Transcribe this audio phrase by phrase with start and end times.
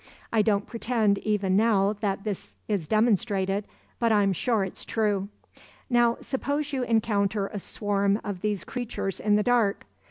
[0.33, 3.65] I don't pretend even now that this is demonstrated,
[3.99, 5.27] but I'm sure it's true.
[5.91, 9.85] "Now suppose you encounter a swarm of these creatures in the dark.